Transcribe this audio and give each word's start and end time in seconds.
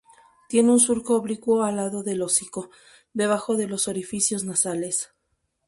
Tiene 0.49 0.71
un 0.71 0.79
surco 0.79 1.13
oblicuo 1.15 1.61
al 1.63 1.75
lado 1.75 2.01
del 2.01 2.23
hocico, 2.23 2.71
debajo 3.13 3.55
de 3.55 3.67
los 3.67 3.87
orificios 3.87 4.43
nasales. 4.43 5.11